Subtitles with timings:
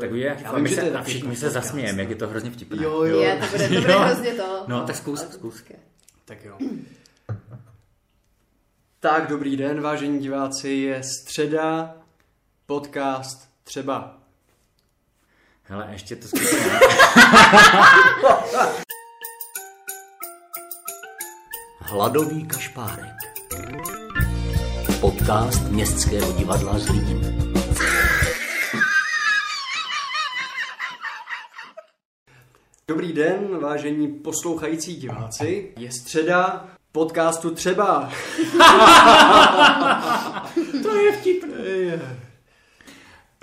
[0.00, 1.40] Tak je, Já vím, my se, a všichni podcast.
[1.40, 2.82] se zasmějeme, jak je to hrozně vtipné.
[2.82, 3.20] Jo, jo.
[3.20, 3.98] Je, to bude, to bude Jo.
[4.00, 4.64] hrozně to.
[4.66, 5.64] No, tak zkus, zkus.
[6.24, 6.58] Tak jo.
[9.00, 11.94] Tak, dobrý den, vážení diváci, je středa,
[12.66, 14.14] podcast třeba.
[15.62, 16.80] Hele, ještě to zkusíme.
[21.80, 23.14] Hladový kašpárek.
[25.00, 27.37] Podcast Městského divadla Zlín.
[32.88, 38.12] Dobrý den, vážení poslouchající diváci, je středa, podcastu třeba.
[40.82, 41.56] to je vtipné.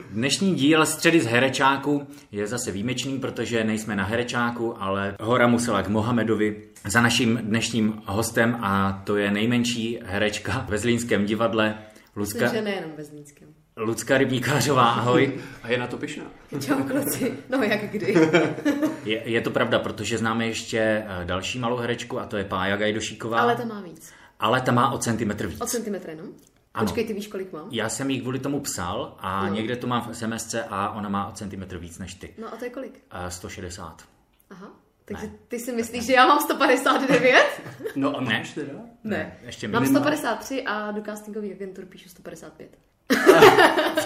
[0.09, 5.83] Dnešní díl Středy z Herečáku je zase výjimečný, protože nejsme na Herečáku, ale hora musela
[5.83, 11.77] k Mohamedovi za naším dnešním hostem a to je nejmenší herečka ve Zlínském divadle
[12.15, 13.64] Lucka, Myslím, že nejenom ve Zlínském.
[13.77, 15.41] Lucka Rybníkářová, ahoj.
[15.63, 16.23] A je na to pišná.
[16.65, 17.37] Čau kluci.
[17.49, 18.15] No jak kdy.
[19.05, 22.77] Je, je to pravda, protože známe ještě eh, další malou herečku a to je Pája
[22.77, 23.39] Gajdošíková.
[23.39, 24.11] Ale to má víc.
[24.39, 25.61] ale ta má o centimetr víc.
[25.61, 26.25] O centimetr jenom?
[26.73, 26.85] Ano.
[26.85, 27.67] Počkej, ty víš, kolik mám?
[27.71, 29.53] Já jsem jí kvůli tomu psal a No.
[29.55, 32.33] někde to mám v SMSce a ona má o centimetr víc než ty.
[32.37, 32.99] No a to je kolik?
[33.11, 34.03] A 160.
[34.49, 34.67] Aha.
[35.05, 35.33] Takže Ne.
[35.47, 37.61] ty si myslíš, že já mám 159?
[37.95, 38.33] No a Ne.
[38.37, 38.73] máš teda?
[39.03, 39.37] Ne.
[39.41, 42.77] Ještě Mám mi 153 a do castingových agentur píšu 155.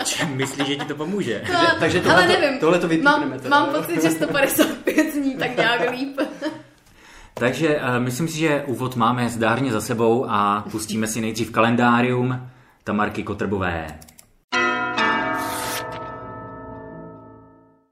[0.06, 1.44] čem myslíš, že ti to pomůže?
[1.80, 2.60] takže Ale tohleto- nevím.
[2.60, 6.20] tohleto vypípneme mám, teda, mám pocit, že 155 zní tak nějak líp.
[7.34, 12.50] Takže uh, myslím si, že úvod máme zdárně za sebou a pustíme si nejdřív kalendárium
[12.84, 14.00] Tamarky Kotrbové.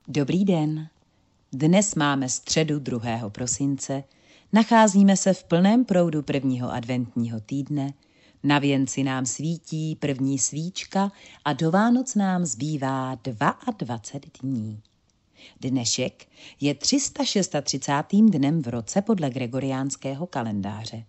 [0.08, 0.88] Dobrý den.
[1.53, 3.00] Dnes máme středu 2.
[3.30, 4.03] prosince.
[4.53, 7.94] Nacházíme se v plném proudu prvního adventního týdne.
[8.43, 11.11] Na věnci nám svítí první svíčka
[11.45, 14.81] a do Vánoc nám zbývá 22 dní.
[15.61, 16.27] Dnešek
[16.59, 18.21] je 336.
[18.29, 21.05] dnem v roce podle gregoriánského kalendáře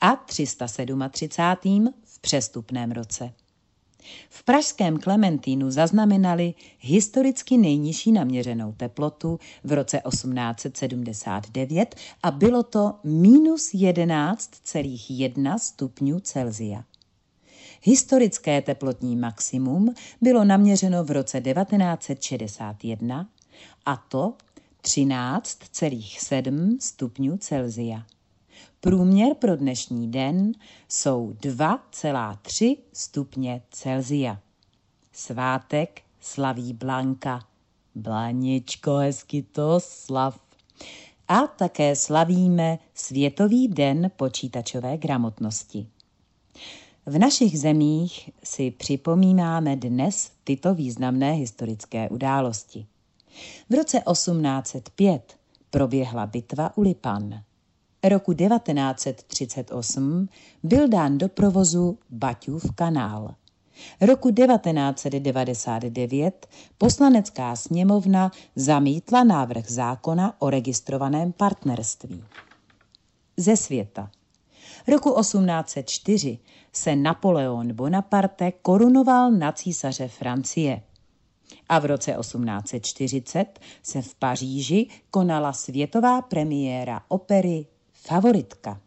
[0.00, 1.94] a 337.
[2.04, 3.32] v přestupném roce.
[4.30, 13.72] V pražském Klementínu zaznamenali historicky nejnižší naměřenou teplotu v roce 1879 a bylo to minus
[13.72, 16.84] 11,1 stupňů Celzia.
[17.82, 23.28] Historické teplotní maximum bylo naměřeno v roce 1961
[23.86, 24.34] a to
[24.82, 28.02] 13,7 stupňů Celzia.
[28.84, 30.52] Průměr pro dnešní den
[30.88, 34.40] jsou 2,3 stupně Celzia.
[35.12, 37.40] Svátek slaví Blanka.
[37.94, 40.40] Blaničko, hezky to slav.
[41.28, 45.86] A také slavíme Světový den počítačové gramotnosti.
[47.06, 52.86] V našich zemích si připomínáme dnes tyto významné historické události.
[53.70, 55.36] V roce 1805
[55.70, 57.42] proběhla bitva u Lipan.
[58.08, 60.28] Roku 1938
[60.62, 63.34] byl dán do provozu Baťův kanál.
[64.00, 66.46] Roku 1999
[66.78, 72.24] poslanecká sněmovna zamítla návrh zákona o registrovaném partnerství.
[73.36, 74.10] Ze světa.
[74.88, 76.38] Roku 1804
[76.72, 80.82] se Napoleon Bonaparte korunoval na císaře Francie.
[81.68, 87.66] A v roce 1840 se v Paříži konala světová premiéra opery
[88.06, 88.80] Favoritka.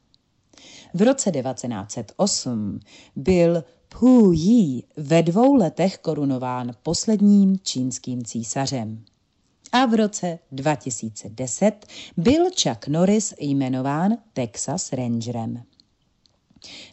[0.94, 2.80] V roce 1908
[3.16, 9.06] byl Pu Yi ve dvou letech korunován posledním čínským císařem.
[9.72, 11.86] A v roce 2010
[12.18, 15.64] byl Chuck Norris jmenován Texas Rangerem.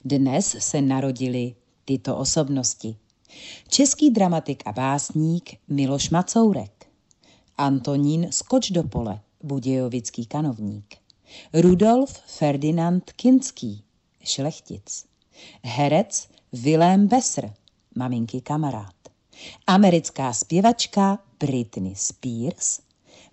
[0.04, 2.96] Dnes se narodili tyto osobnosti.
[3.68, 6.86] Český dramatik a básník Miloš Macourek,
[7.56, 11.03] Antonín Skoč do pole, budějovický kanovník,
[11.54, 13.84] Rudolf Ferdinand Kinský,
[14.24, 15.04] šlechtic,
[15.62, 17.54] herec Willem Besser,
[17.94, 18.94] maminky kamarád,
[19.66, 22.81] americká zpěvačka Britney Spears,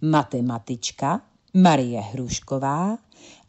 [0.02, 1.22] matematička
[1.54, 2.98] Marie Hrušková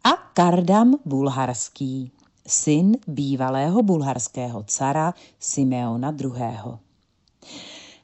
[0.04, 2.12] a Kardam Bulharský,
[2.46, 6.32] syn bývalého bulharského cara Simeona II.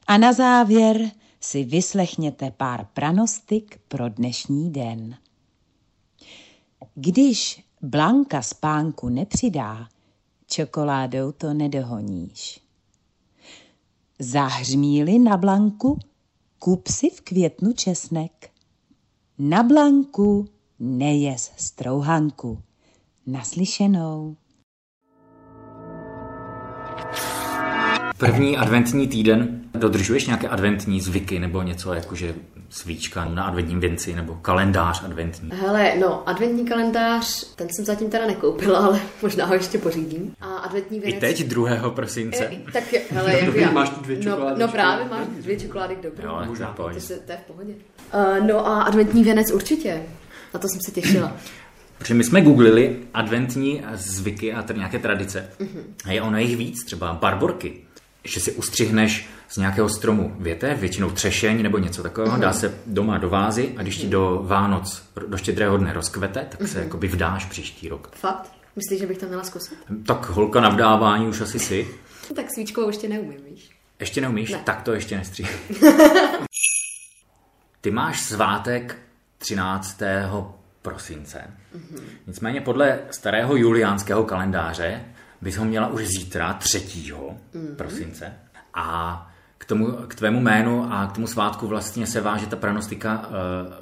[0.07, 5.17] A na závěr si vyslechněte pár pranostik pro dnešní den.
[6.95, 9.87] Když Blanka spánku nepřidá,
[10.47, 12.61] čokoládou to nedohoníš.
[14.19, 15.99] Zahřmíli na Blanku,
[16.59, 18.49] kup si v květnu česnek.
[19.37, 20.47] Na Blanku
[20.79, 22.61] nejez strouhanku.
[23.25, 24.35] Naslyšenou.
[28.19, 32.35] První adventní týden, dodržuješ nějaké adventní zvyky nebo něco jakože
[32.69, 35.49] svíčka na adventním věnci nebo kalendář adventní?
[35.53, 40.33] Hele, no, adventní kalendář, ten jsem zatím teda nekoupila, ale možná ho ještě pořídím.
[40.41, 41.19] A adventní I věnec...
[41.19, 41.89] teď 2.
[41.89, 42.45] prosince?
[42.45, 43.71] E, tak je, hele, jak Dobrý, já.
[43.71, 44.71] máš tu dvě no, čokolády, no že?
[44.71, 46.27] právě, máš dvě čokolády k dobru.
[46.27, 46.73] Jo, Možná.
[46.77, 47.73] to, se, to je v pohodě.
[48.13, 50.01] Uh, no a adventní věnec určitě.
[50.53, 51.37] Na to jsem se těšila.
[51.97, 55.49] Protože my jsme googlili adventní zvyky a tady nějaké tradice.
[55.59, 55.83] Mhm.
[56.05, 57.81] A je ono jich víc, třeba barborky.
[58.23, 62.41] Že si ustřihneš z nějakého stromu větev, většinou třešeň nebo něco takového, Mhm.
[62.41, 66.59] dá se doma do vázy a když ti do Vánoc, do štědrého dne rozkvete, tak
[66.59, 66.69] Mhm.
[66.69, 68.09] se jakoby vdáš příští rok.
[68.15, 68.51] Fakt?
[68.75, 69.77] Myslíš, že bych to měla zkusit?
[70.05, 71.87] Tak holka na vdávání už asi si.
[72.35, 73.69] Tak svíčkou ještě neumím, víš?
[73.99, 74.51] Ještě neumíš?
[74.51, 74.61] Ne.
[74.63, 75.55] Tak to ještě nestříhej.
[77.81, 78.97] Ty máš svátek
[79.37, 80.01] 13.
[80.81, 81.41] prosince.
[81.75, 82.05] Mhm.
[82.27, 85.05] Nicméně podle starého juliánského kalendáře
[85.41, 87.13] bys ho měla už zítra 3.
[87.53, 87.75] Mhm.
[87.75, 88.33] prosince.
[88.73, 93.27] A k, tomu, k tvému jménu a k tomu svátku vlastně se váže ta pranostika
[93.27, 93.33] uh,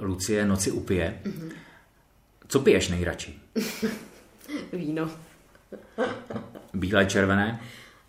[0.08, 1.22] Lucie Noci upije.
[1.26, 1.50] Mhm.
[2.48, 3.40] Co piješ nejradši?
[4.74, 5.10] Víno.
[6.74, 7.60] Bílé, červené,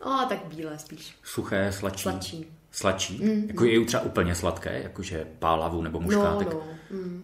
[0.00, 1.14] A tak bílé spíš.
[1.24, 2.02] suché, sladší?
[2.02, 2.46] Sladší.
[2.70, 3.24] Sladší?
[3.24, 3.44] Mm.
[3.48, 6.52] Jako je třeba úplně sladké, jakože pálavu nebo No, muškátek?
[6.52, 6.60] no.
[6.90, 7.22] Mm.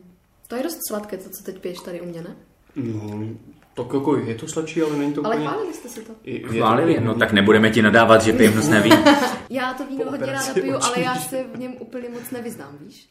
[0.48, 2.36] To je dost sladké, to, co teď piješ tady u mě, ne?
[2.76, 3.28] No,
[3.74, 5.48] tak jako je to sladší, ale není to Ale úplně...
[5.48, 6.12] chválili jste si to.
[6.24, 9.04] Je- je to- Chválili, no tak nebudeme ti nadávat, že pijeme hnusné víno.
[9.50, 13.08] Já to víno hodně ráda piju, ale já se v něm úplně moc nevyznám, víš?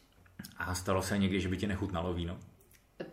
[0.58, 2.36] A stalo se někdy, že by ti nechutnalo víno?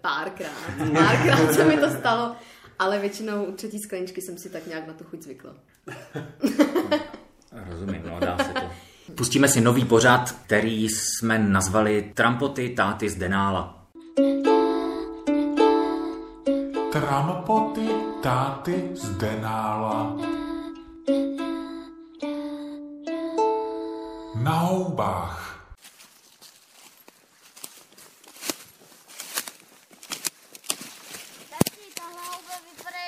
[0.02, 0.52] Párkrát.
[0.94, 2.36] Párkrát se mi to stalo,
[2.80, 5.54] ale většinou u třetí skleničky jsem si tak nějak na tu chuť zvykla.
[7.70, 8.62] Rozumím, no dá se to.
[9.16, 13.81] Pustíme si nový pořad, který jsme nazvali Trampoty táty z Denála.
[16.92, 17.88] Trampoty
[18.24, 20.16] táty z Denála.
[24.36, 25.48] Na houbách.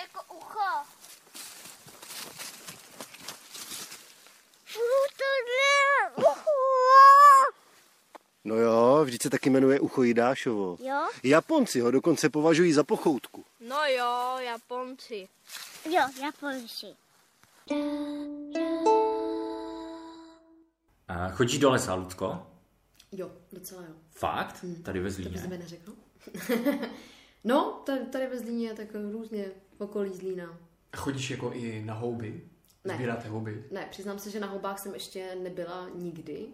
[0.01, 0.71] Jako ucho.
[5.19, 6.59] To ne ucho.
[8.45, 10.77] No jo, vždyť se taky jmenuje ucho Jidášovo.
[10.79, 11.07] Jo?
[11.23, 13.45] Japonci ho dokonce považují za pochoutku.
[13.67, 15.27] No jo, Japonci.
[15.85, 16.87] Jo, Japonci.
[21.07, 22.47] A chodíš do lesa, Ludko?
[23.11, 23.93] Jo, docela jo.
[24.11, 24.65] Fakt?
[24.83, 25.47] Tady ve To bys Zlíně?
[25.47, 25.93] mi neřekl?
[27.43, 29.45] no, tady, tady ve Zlíně je tak různě
[29.77, 30.57] v okolí Zlína.
[30.93, 32.49] A chodíš jako i na houby?
[32.83, 32.93] Ne.
[32.95, 33.65] Sbíráte houby?
[33.71, 36.47] Ne, přiznám se, že na houbách jsem ještě nebyla nikdy,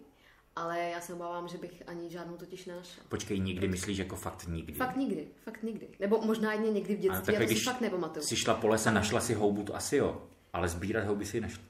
[0.55, 3.03] ale já se obávám, že bych ani žádnou totiž nenašla.
[3.09, 4.73] Počkej, nikdy myslíš jako fakt nikdy?
[4.73, 5.87] Fakt nikdy, fakt nikdy.
[5.99, 8.25] Nebo možná jedně někdy v Ale dětství, takhle, to si fakt nepamatuju.
[8.25, 10.27] jsi šla po lese, našla si houbu, to asi jo.
[10.53, 11.63] Ale sbírat houby si nešla.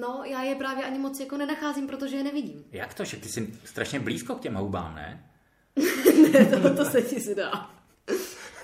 [0.00, 2.64] No, já je právě ani moc jako nenacházím, protože je nevidím.
[2.72, 5.30] Jak to, že ty jsi strašně blízko k těm houbám, ne?
[6.62, 7.70] to, to se ti zdá.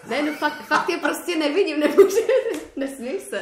[0.09, 2.17] Ne, no fakt, fakt je prostě nevidím, nemůžu,
[2.77, 3.41] nesměj se.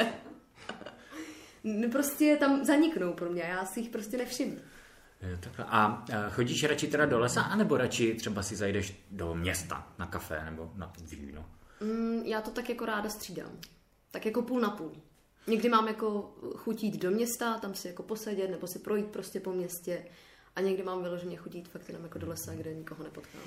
[1.64, 4.60] No prostě tam zaniknou pro mě, já si jich prostě nevšimnu.
[5.22, 5.64] Jo, takhle.
[5.68, 10.06] A eh, chodíš radši teda do lesa, anebo radši třeba si zajdeš do města na
[10.06, 11.44] kafe nebo na víno?
[11.80, 13.50] Mm, já to tak jako ráda střídám.
[14.10, 14.92] Tak jako půl na půl.
[15.46, 19.40] Někdy mám jako chuť jít do města, tam si jako posedět, nebo si projít prostě
[19.40, 20.04] po městě.
[20.56, 23.44] A někdy mám vyloženě chuť jít fakt jenom jako do lesa, kde nikoho nepotkáme.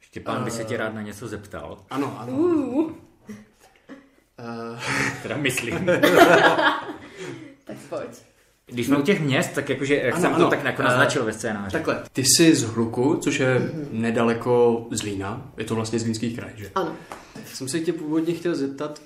[0.00, 1.84] Štěpán by se tě rád na něco zeptal.
[1.90, 2.32] Ano, ano.
[2.32, 2.92] Uh,
[4.40, 4.80] Uh,
[5.22, 5.86] Teda myslím.
[7.64, 8.29] tak pojď.
[8.72, 10.44] Když jsme u těch měst, tak jakože, jak Ano, jsem ano.
[10.44, 11.72] to tak jako Eh, naznačil ve scénáři.
[11.72, 15.52] takhle, ty jsi z Hluku, což je nedaleko Zlína.
[15.56, 16.70] Je to vlastně Zlínský kraj, že?
[16.74, 16.96] Ano.
[17.54, 19.02] Jsem se tě původně chtěl zeptat,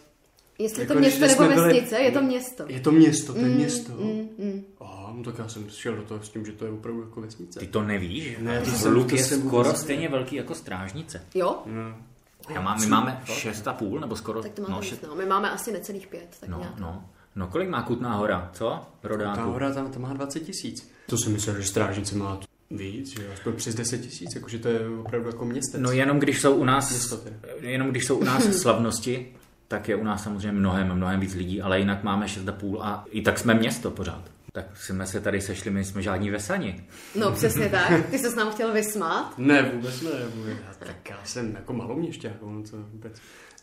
[0.59, 2.65] Jestli je Jako to město nebo byli- vesnice, je to město.
[2.69, 3.93] je to město, to je město.
[3.93, 4.65] Mm, mm.
[4.81, 7.21] Aha, no tak já jsem šel do toho s tím, že to je opravdu jako
[7.21, 7.61] vesnice.
[7.61, 8.37] Ty to nevíš?
[8.41, 11.23] Ne, to Hluk jsem- to je skoro vůbec- stejně velký jako strážnice.
[11.35, 11.63] Jo?
[12.55, 14.43] Já mám, my máme šest a půl, nebo skoro...
[14.43, 15.15] Tak to máte no, šest, no.
[15.15, 16.79] My máme asi necelých pět, tak no, nějak.
[16.79, 17.05] no.
[17.37, 18.81] No kolik má Kutná hora, co?
[19.01, 19.51] Ta Rodáku.
[19.51, 20.91] hora tam, tam má 20 tisíc.
[21.07, 24.89] To jsem myslel, že strážnice má víc, že aspoň přes 10 tisíc, jakože to je
[24.89, 25.81] opravdu jako městec.
[25.81, 27.21] No jenom když jsou u nás, Město
[27.61, 29.33] jenom když jsou u nás slavnosti,
[29.69, 33.23] tak je u nás samozřejmě mnohem, mnohem víc lidí, ale jinak máme 6,5 a i
[33.23, 34.31] tak jsme město pořád.
[34.53, 36.85] Tak jsme se tady sešli, my jsme žádní vesani.
[37.15, 38.07] No přesně tak.
[38.11, 39.39] Ty se nám chtěl vysmát.
[39.39, 40.11] Ne, vůbec ne.
[40.35, 40.57] Vůbec.
[40.79, 43.13] Tak já jsem jako maloměšťák, ono to vůbec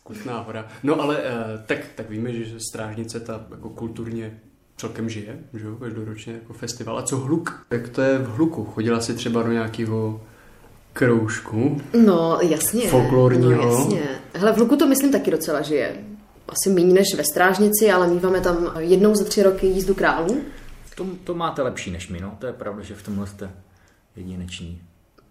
[0.04, 0.68] kutná hora.
[0.82, 4.40] No ale eh, tak, tak víme, že strážnice ta jako kulturně
[4.76, 6.98] celkem žije, že jo, každoročně jako festival.
[6.98, 7.66] A co hluk?
[7.70, 8.64] Jak to je v hluku?
[8.64, 10.20] Chodila si třeba do nějakého
[10.92, 11.80] kroužku?
[12.04, 12.88] No, jasně.
[12.88, 13.50] Folklorního.
[13.50, 14.02] No, jasně.
[14.34, 15.96] Hele, v Luku to myslím taky docela žije.
[16.48, 20.40] Asi méně než ve Strážnici, ale míváme tam jednou za tři roky jízdu králů.
[20.94, 22.36] To, to máte lepší než my, no.
[22.38, 23.50] To je pravda, že v tomhle jste
[24.16, 24.82] jedineční.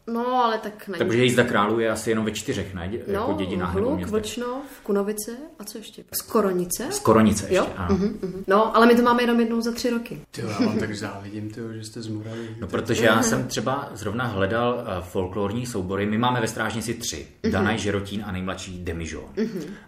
[0.08, 0.98] No, ale tak není.
[1.00, 2.90] Takže jízda králů je asi jenom ve čtyřech, ne?
[2.94, 4.12] Dě- No, jako dědinách nebo Hluk, městech.
[4.14, 6.04] Vlčnov, Kunovice a co ještě?
[6.22, 6.88] Skoronice?
[6.92, 7.68] Skoronice ještě, Jo?
[7.78, 7.96] ano.
[7.96, 8.44] Mhm, mhm.
[8.48, 10.22] No, ale my to máme jenom jednou za tři roky.
[10.32, 12.56] Ty já vám tak závidím, tyjo, že jste z Moravy.
[12.60, 16.06] No, protože já jsem třeba zrovna hledal uh, folklorní soubory.
[16.06, 17.28] My máme ve Strážnici tři.
[17.44, 17.52] Mhm.
[17.54, 19.30] Danaj, Žerotín a nejmladší Demižo.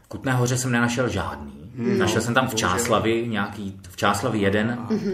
[0.03, 1.62] V Kutné hoře jsem nenašel žádný.
[1.75, 1.97] Mhm.
[1.97, 2.55] Našel jsem tam v.
[2.55, 4.85] Čáslavi nějaký, v Čáslavi jeden.
[4.89, 5.13] Mhm,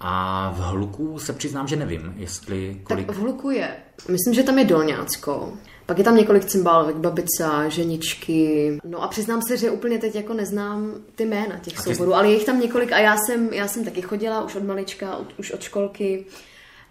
[0.00, 3.06] A v Hluku se přiznám, že nevím, jestli kolik...
[3.06, 3.76] Tak v Hluku je,
[4.08, 5.52] myslím, že tam je Dolňácko,
[5.86, 8.78] pak je tam několik cymbálovek, babica, ženičky.
[8.84, 12.34] No a přiznám se, že úplně teď jako neznám ty jména těch souborů, ale je
[12.34, 15.50] jich tam několik a já jsem, já jsem taky chodila už od malička, od, už
[15.50, 16.24] od školky.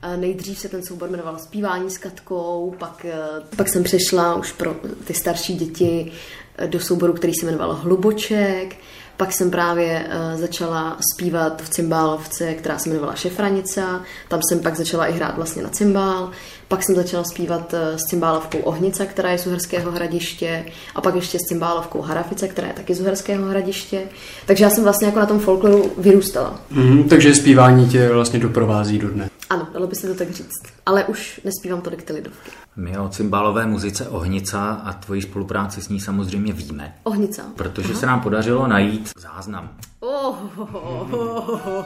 [0.02, 3.18] A Nejdřív se ten soubor jmenoval Zpívání s Katkou, pak, eh,
[3.56, 6.12] pak jsem přešla už pro ty starší děti
[6.58, 8.76] eh, do souboru, který se jmenoval Hluboček.
[9.18, 14.02] Pak jsem právě uh, začala zpívat v cymbálovce, která se jmenovala Šefranica.
[14.28, 16.32] Tam jsem pak začala i hrát vlastně na cymbál.
[16.68, 20.66] Pak jsem začala zpívat uh, s cymbálovkou Ohnica, která je z Uherského hradiště.
[20.96, 24.02] A pak ještě s cymbálovkou Harafice, která je taky z Uherského hradiště.
[24.46, 26.60] Takže já jsem vlastně jako na tom folkloru vyrůstala.
[26.72, 29.30] Mhm, takže zpívání tě vlastně doprovází do dne.
[29.50, 30.64] Ano, dalo by se to tak říct.
[30.86, 32.52] Ale už nespívám tolik ty lidovky.
[32.76, 36.96] My o cymbálové muzice Ohnica a tvojí spolupráci s ní samozřejmě víme.
[37.04, 37.44] Ohnica.
[37.56, 39.70] Protože se nám podařilo najít záznam.
[40.00, 41.86] Oh, oh, oh, oh, oh.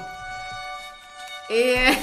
[1.49, 1.97] Je.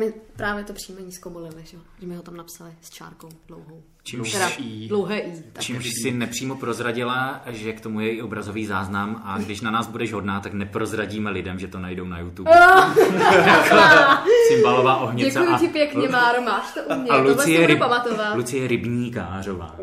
[0.00, 1.82] mi právě to příjmení zkomolili, že jo?
[2.00, 3.82] Že mi ho tam napsali s čárkou dlouhou.
[4.02, 4.88] Čímž, Teda I.
[4.88, 5.42] dlouhé i.
[5.52, 5.62] Tak.
[5.62, 9.86] čímž si nepřímo prozradila, že k tomu je i obrazový záznam a když na nás
[9.88, 12.50] budeš hodná, tak neprozradíme lidem, že to najdou na YouTube.
[14.48, 17.10] Cymbalová ohnice Děkuji a, ti pěkně, Máro, máš to u mě.
[17.10, 17.80] a Lucie, Ryb.
[18.34, 19.76] Lucie Rybníkářová.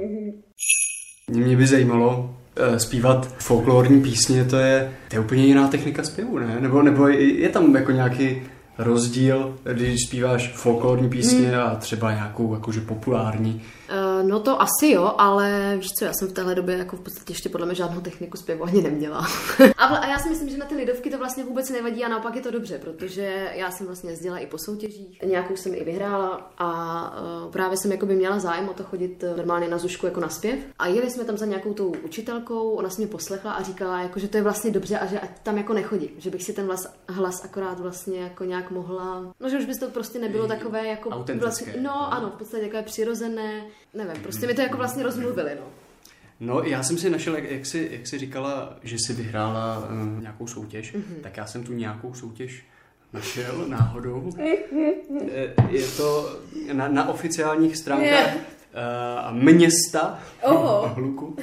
[1.31, 6.39] Mě by zajímalo, eh, zpívat folklorní písně, to je, to je úplně jiná technika zpěvu,
[6.39, 6.57] ne?
[6.59, 8.41] Nebo, nebo je, je tam jako nějaký
[8.77, 11.59] rozdíl, když zpíváš folklorní písně Hmm.
[11.59, 13.61] a třeba nějakou jakože populární.
[14.27, 17.31] No to asi jo, ale víš co, já jsem v téhle době jako v podstatě
[17.33, 19.17] ještě podle mě žádnou techniku zpěvu ani neměla.
[19.77, 22.07] a, vla- a já si myslím, že na ty lidovky to vlastně vůbec nevadí a
[22.07, 25.83] naopak je to dobře, protože já jsem vlastně jezdila i po soutěžích, nějakou jsem i
[25.83, 26.67] vyhrála a
[27.45, 30.29] uh, právě jsem jakoby měla zájem o to chodit eh, normálně na Zušku jako na
[30.29, 30.59] zpěv.
[30.79, 34.19] A jeli jsme tam za nějakou tou učitelkou, ona si mě poslechla a říkala, jako,
[34.19, 36.65] že to je vlastně dobře a že ať tam jako nechodí, že bych si ten
[36.65, 40.87] hlas, hlas akorát vlastně jako nějak mohla, no že už by to prostě nebylo takové
[40.87, 45.51] jako vlastně, no ano, v podstatě takové přirozené, nevím, prostě mi to jako vlastně rozmluvili,
[45.55, 45.65] no.
[46.39, 49.77] No, já jsem si našel, jak, jak, jsi, jak jsi říkala, že jsi vyhrála
[50.15, 51.03] uh, nějakou soutěž, Mhm.
[51.03, 51.21] mm-hmm.
[51.21, 52.65] tak já jsem tu nějakou soutěž
[53.13, 54.29] našel náhodou.
[54.39, 56.35] Eh, je to
[56.73, 60.87] na, na oficiálních stránkách uh, města Oho.
[60.95, 61.35] Hluku.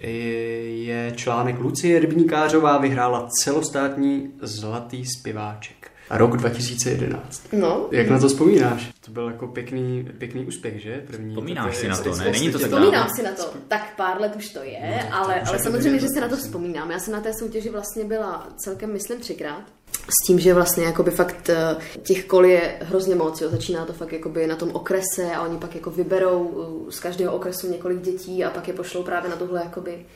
[0.00, 5.90] Je, je článek Lucie Rybníkářová vyhrála celostátní zlatý zpěváček.
[6.10, 7.42] Rok 2011.
[7.52, 8.90] No, Jak na to vzpomínáš?
[9.04, 11.02] To byl jako pěkný, pěkný úspěch, že?
[11.06, 11.30] První.
[11.30, 12.30] Vzpomínáš si na to, ne?
[12.30, 13.50] Není to tak Vzpomínám si na to.
[13.68, 16.36] Tak pár let už to je, No, ale, ale jako samozřejmě, že si na to
[16.36, 16.90] vzpomínám.
[16.90, 19.62] Já jsem na té soutěži vlastně byla celkem, myslím, třikrát.
[20.08, 23.48] S tím, že vlastně jakoby fakt eh, těch kol je hrozně moc, jo.
[23.50, 27.36] začíná to fakt jakoby na tom okrese a oni pak jako vyberou eh, z každého
[27.36, 30.06] okresu několik dětí a pak je pošlou právě na tuhle jakoby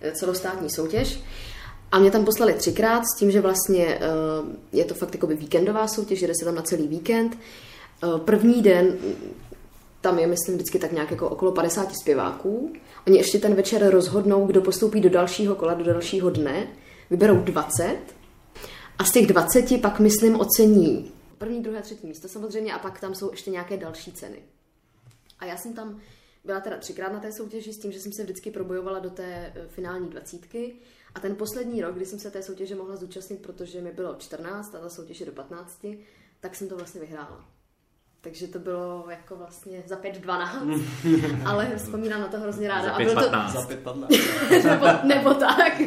[0.00, 1.20] eh, celostátní soutěž.
[1.94, 4.00] A mě tam poslali třikrát s tím, že vlastně eh,
[4.72, 7.38] je to fakt jakoby víkendová soutěž, jde se tam na celý víkend.
[8.04, 8.96] Eh, První den
[10.00, 12.72] tam je, myslím, vždycky tak nějak jako okolo 50 zpěváků.
[13.06, 16.66] Oni ještě ten večer rozhodnou, kdo postoupí do dalšího kola, do dalšího dne.
[17.10, 17.98] Vyberou 20
[18.98, 23.14] a z těch 20 pak, myslím, ocení první, druhé, třetí místo samozřejmě a pak tam
[23.14, 24.38] jsou ještě nějaké další ceny.
[25.38, 26.00] A já jsem tam
[26.44, 29.52] byla teda třikrát na té soutěži s tím, že jsem se vždycky probojovala do té
[29.54, 30.74] eh, finální dvacítky.
[31.14, 34.74] A ten poslední rok, kdy jsem se té soutěže mohla zúčastnit, protože mi bylo 14
[34.74, 35.86] a ta soutěž je do 15,
[36.40, 37.44] tak jsem to vlastně vyhrála.
[38.20, 40.82] Takže to bylo jako vlastně za 5-12,
[41.46, 42.84] ale vzpomínám na to hrozně ráda.
[42.84, 44.62] Za a bylo to, 5-15.
[44.62, 45.80] Za nebo, nebo tak.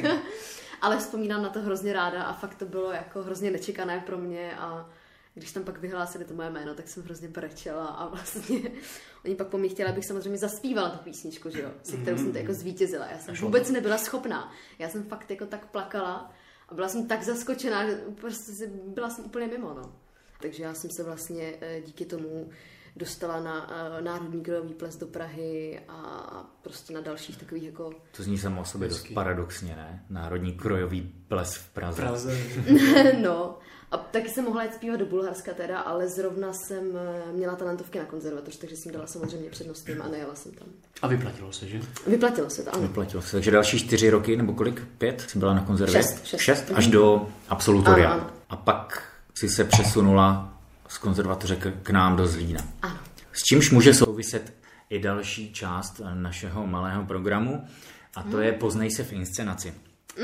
[0.81, 4.57] Ale vzpomínám na to hrozně ráda a fakt to bylo jako hrozně nečekané pro mě
[4.57, 4.89] a
[5.37, 8.59] když tam pak vyhlásili to moje jméno, tak jsem hrozně brečela a vlastně
[9.25, 12.31] oni pak po mně chtěli, abych samozřejmě zaspívala tu písničku, že jo, se kterou jsem
[12.31, 13.05] to jako zvítězila.
[13.05, 14.53] Já jsem vůbec nebyla schopná.
[14.79, 16.31] Já jsem fakt jako tak plakala
[16.69, 18.51] a byla jsem tak zaskočená, že prostě
[18.87, 19.95] byla jsem úplně mimo, no.
[20.41, 22.49] Takže já jsem se vlastně eh, díky tomu
[22.95, 26.29] dostala na eh, Národní krojový ples do Prahy a
[26.61, 30.05] prostě na dalších takových jako To zní samo o sobě dost paradoxně, ne?
[30.09, 32.01] Národní krojový ples v Praze.
[32.01, 32.37] Praze.
[33.21, 33.59] no.
[33.91, 37.99] A taky jsem mohla jít zpívat do Bulharska teda, ale zrovna jsem eh, měla talentovky
[37.99, 40.67] na konzervatoř, takže jsem dala samozřejmě přednost jim a nejela jsem tam.
[41.01, 41.81] A vyplatilo se, že?
[42.07, 42.81] Vyplatilo se to, ano.
[42.81, 43.31] Vyplatilo se.
[43.31, 44.83] Takže další čtyři roky, nebo kolik?
[44.97, 45.21] Pět?
[45.21, 46.01] Jsi byla na konzervě?
[46.01, 46.41] Šest, šest.
[46.41, 48.11] šest až do absolutoria.
[48.11, 48.31] Ano, ano.
[48.49, 49.03] A pak
[49.35, 52.61] si se přesunula z konzervatoře k, k nám do Zlína.
[52.81, 52.99] Ano.
[53.33, 54.53] S čímž může souviset
[54.89, 57.67] i další část eh, našeho malého programu,
[58.15, 59.73] a to je Poznej se v inscenaci.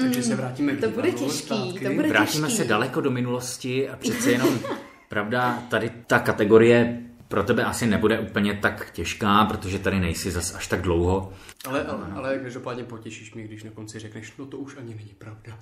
[0.01, 1.85] Takže se vrátíme k To bude těžký, zpátky.
[1.85, 2.63] to bude Vrátíme těžký.
[2.63, 4.59] se daleko do minulosti a přece jenom,
[5.09, 10.55] pravda, tady ta kategorie pro tebe asi nebude úplně tak těžká, protože tady nejsi zas
[10.55, 11.33] až tak dlouho.
[11.67, 15.15] Ale, ale, ale každopádně potěšíš mě, když na konci řekneš, no to už ani není
[15.17, 15.59] pravda.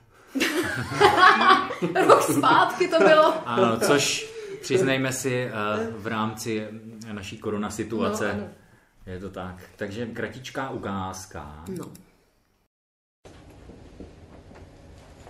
[2.07, 3.47] Rok zpátky to bylo.
[3.47, 4.29] Ano, což
[4.61, 5.51] přiznejme si eh,
[5.97, 6.67] v rámci
[7.11, 8.27] naší korona situace.
[8.27, 8.49] No, ano.
[9.05, 9.55] je to tak.
[9.75, 11.63] Takže kratičká ukázka.
[11.77, 11.85] No.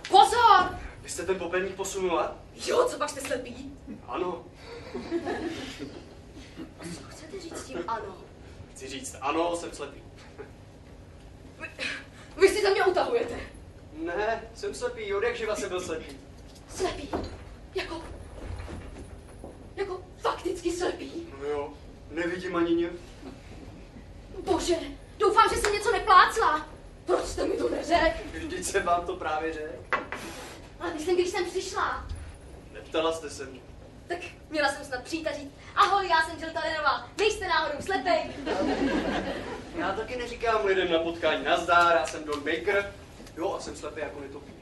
[0.08, 0.78] Pozor!
[1.01, 2.36] Vy jste ten popelník posunula?
[2.66, 3.72] Jo, co pak jste slepý?
[4.06, 4.44] Ano.
[6.94, 8.16] Co chcete říct tím ano?
[8.72, 10.02] Chci říct, ano, jsem slepý.
[12.40, 13.34] Vy si ze mě utahujete.
[13.92, 16.16] Ne, jsem slepý, od jak živa jsem byl slepý.
[16.68, 17.08] Slepý.
[17.74, 18.02] Jako...
[19.76, 21.12] Jako fakticky slepý.
[21.40, 21.72] No jo,
[22.10, 22.90] nevidím ani ně.
[24.44, 24.76] Bože,
[25.18, 26.68] doufám, že jsem něco neplácla.
[27.04, 28.18] Proč jste mi to neřekl?
[28.34, 30.06] Vždyť jsem vám to právě řekl.
[30.82, 32.06] Ale myslím, když jsem přišla,
[32.72, 33.60] Neptala jste se mě.
[34.08, 34.18] tak
[34.50, 38.30] měla jsem snad přijít a říct Ahoj, já jsem Jill Talenová, nejste náhodou slepej.
[39.76, 42.92] Já taky neříkám lidem na potkání nazdár, já jsem Don Baker.
[43.36, 44.52] Jo, a jsem slepý jako netopí.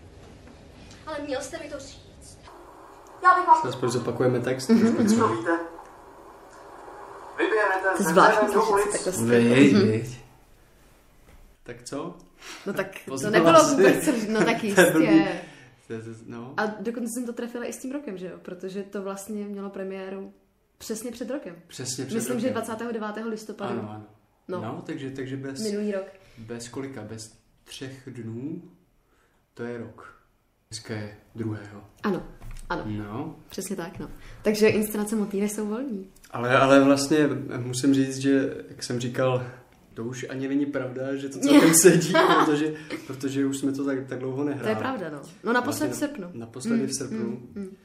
[1.06, 2.38] Ale měl jste mi to říct.
[3.22, 3.68] Já bych vám...
[3.68, 4.68] Aspoň zopakujeme text.
[4.68, 5.58] Víte?
[7.38, 10.18] Vyběrete To je zvláštní se takhle Vej, vej.
[11.62, 12.14] Tak co?
[12.66, 12.86] No tak
[13.20, 15.40] to nebylo vůbec, no tak jistě.
[16.26, 16.54] No.
[16.56, 18.38] A dokonce jsem to trefila i s tím rokem, že jo?
[18.42, 20.32] Protože to vlastně mělo premiéru
[20.78, 21.56] přesně před rokem.
[21.66, 22.62] Přesně před Myslím, že rokem.
[22.64, 23.24] 29.
[23.26, 23.70] listopadu.
[23.78, 24.06] Ano, ano.
[24.48, 24.60] No.
[24.62, 26.06] No, takže, takže bez, Minulý rok.
[26.38, 27.02] bez kolika?
[27.02, 28.62] Bez třech dnů?
[29.54, 30.14] To je rok.
[30.70, 31.84] Dneska je druhého.
[32.02, 32.26] Ano,
[32.68, 34.10] ano, No, přesně tak, no.
[34.42, 36.10] Takže inscenace motýly jsou volní.
[36.30, 39.46] ale, ale vlastně musím říct, že, jak jsem říkal,
[39.94, 42.12] to už ani není pravda, že to celkem sedí,
[42.44, 42.74] protože,
[43.06, 44.62] protože už jsme to tak, tak dlouho nehráli.
[44.62, 45.22] To je pravda, no.
[45.44, 46.30] No naposled v srpnu.
[46.34, 47.18] Naposledy v srpnu.
[47.18, 47.76] mm, mm.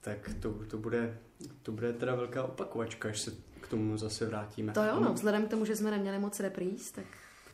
[0.00, 1.18] Tak to, to, bude,
[1.62, 4.72] to bude teda velká opakovačka, až se k tomu zase vrátíme.
[4.72, 5.12] To jo, no.
[5.14, 7.04] Vzhledem k tomu, že jsme neměli moc repríz, tak...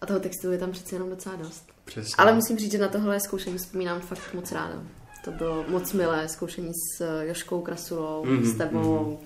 [0.00, 1.72] A toho textu je tam přece jenom docela dost.
[1.84, 2.14] Přesně.
[2.18, 4.82] Ale musím říct, že na tohle zkoušení vzpomínám fakt moc ráda.
[5.24, 9.20] To bylo moc milé zkoušení s Joškou Krasulou, Mhm, s tebou.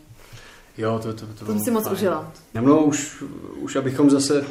[0.81, 1.95] Jo, to, to, to, To si moc fajn.
[1.97, 2.33] užila.
[2.55, 3.23] No, no už,
[3.61, 4.45] už abychom zase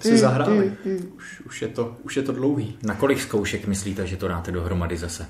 [0.00, 0.76] si Mm, zahráli.
[0.84, 1.12] mm, mm.
[1.16, 2.78] Už, už, je to, už je to dlouhý.
[2.82, 5.26] Na kolik zkoušek myslíte, že to dáte dohromady zase?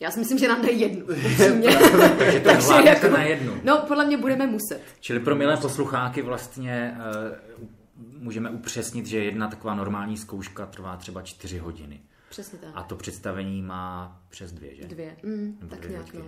[0.00, 1.06] Já si myslím, že nám dají jednu.
[1.06, 3.52] Takže to Takže jako- na jednu.
[3.64, 4.80] No, podle mě budeme muset.
[5.00, 11.22] Čili pro milé poslucháky vlastně uh, můžeme upřesnit, že jedna taková normální zkouška trvá třeba
[11.22, 12.00] čtyři hodiny.
[12.30, 12.70] Přesně tak.
[12.74, 14.84] A to představení má přes dvě, že?
[14.84, 15.16] Dvě.
[15.22, 16.20] Mm, Nebo tak dvě nějak, no.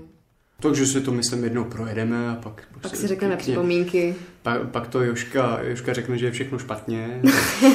[0.60, 2.62] Takže si to myslím jednou projedeme a pak...
[2.80, 4.14] Pak si řekneme připomínky.
[4.42, 7.20] Pak, pak to Joška, Joška řekne, že je všechno špatně.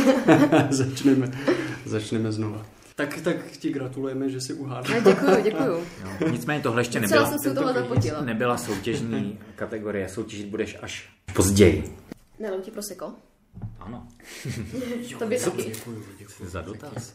[0.70, 1.32] začneme,
[1.86, 2.66] začneme znova.
[2.96, 4.94] Tak, tak ti gratulujeme, že si uhádl.
[4.94, 5.74] Ne, děkuju, děkuju.
[6.22, 6.32] Jo.
[6.32, 8.22] Nicméně tohle ještě nebyla, jsem si zapotila.
[8.22, 10.10] nebyla soutěžní kategorie.
[10.10, 11.98] Soutěžit budeš až později.
[12.40, 13.14] Nelou ti proseko?
[13.80, 14.08] Ano,
[15.20, 15.64] To by taky.
[15.64, 16.50] Děkuju, děkuju.
[16.50, 17.14] za dotaz.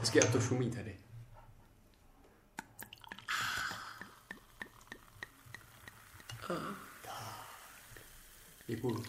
[0.00, 0.94] Hezky a to šumí tady.
[8.66, 9.04] Děkuju.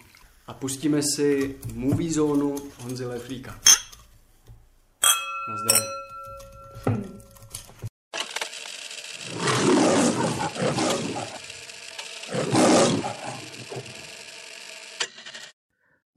[0.47, 3.59] A pustíme si movie zónu Honzy Leflíka.
[5.49, 6.05] Na zdraví.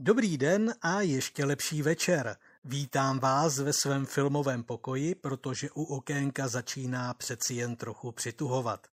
[0.01, 2.37] Dobrý den a ještě lepší večer.
[2.65, 8.87] Vítám vás ve svém filmovém pokoji, protože u okénka začíná přeci jen trochu přituhovat.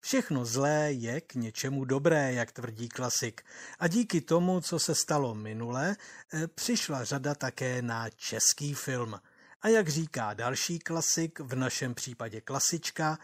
[0.00, 3.42] Všechno zlé je k něčemu dobré, jak tvrdí klasik.
[3.78, 5.96] A díky tomu, co se stalo minule,
[6.32, 9.20] eh, přišla řada také na český film.
[9.62, 13.18] A jak říká další klasik, v našem případě klasička,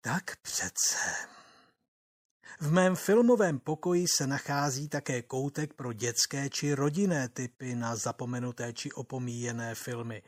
[0.00, 0.96] tak přece.
[2.60, 8.72] V mém filmovém pokoji se nachází také koutek pro dětské či rodinné typy na zapomenuté
[8.72, 10.22] či opomíjené filmy.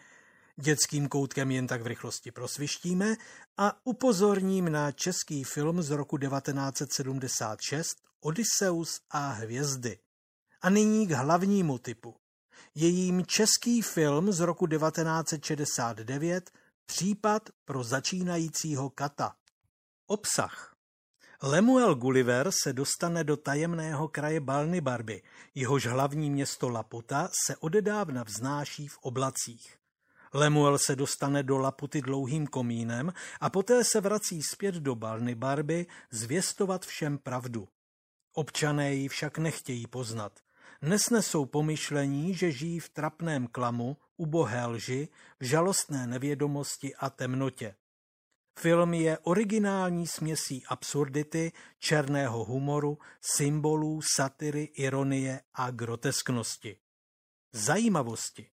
[0.60, 3.16] Dětským koutkem jen tak v rychlosti prosvištíme
[3.56, 7.88] a upozorním na český film z roku 1976
[8.20, 9.98] Odysseus a hvězdy.
[10.62, 12.14] A nyní k hlavnímu typu.
[12.74, 16.50] Jejím český film z roku 1969
[16.86, 19.34] Případ pro začínajícího kata.
[20.06, 20.76] Obsah
[21.42, 25.22] Lemuel Gulliver se dostane do tajemného kraje Balnibarby,
[25.54, 29.85] jehož hlavní město Laputa se odedávna vznáší v oblacích.
[30.34, 36.86] Lemuel se dostane do Laputy dlouhým komínem a poté se vrací zpět do Balnibarby zvěstovat
[36.86, 37.68] všem pravdu.
[38.32, 40.40] Občané ji však nechtějí poznat.
[40.82, 45.08] Nesnesou pomyšlení, že žijí v trapném klamu, ubohé lži,
[45.40, 47.74] v žalostné nevědomosti a temnotě.
[48.58, 56.78] Film je originální směsí absurdity, černého humoru, symbolů, satyry, ironie a grotesknosti.
[57.52, 58.50] Zajímavosti.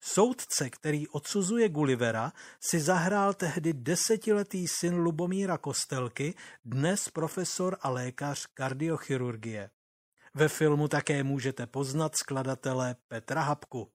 [0.00, 2.32] Soudce, který odsuzuje Gullivera,
[2.70, 9.70] si zahrál tehdy desetiletý syn Lubomíra Kostelky, dnes profesor a lékař kardiochirurgie.
[10.34, 13.90] Ve filmu také můžete poznat skladatele Petra Hapku.